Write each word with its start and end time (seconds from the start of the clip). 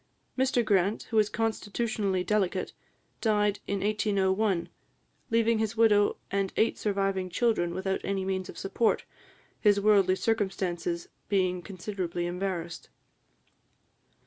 Mr 0.35 0.65
Grant, 0.65 1.03
who 1.11 1.17
was 1.17 1.29
constitutionally 1.29 2.23
delicate, 2.23 2.73
died 3.21 3.59
in 3.67 3.81
1801, 3.81 4.67
leaving 5.29 5.59
his 5.59 5.77
widow 5.77 6.17
and 6.31 6.51
eight 6.57 6.79
surviving 6.79 7.29
children 7.29 7.71
without 7.75 8.01
any 8.03 8.25
means 8.25 8.49
of 8.49 8.57
support, 8.57 9.05
his 9.59 9.79
worldly 9.79 10.15
circumstances 10.15 11.07
being 11.29 11.61
considerably 11.61 12.25
embarrassed. 12.25 12.89